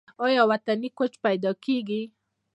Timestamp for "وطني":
0.51-0.89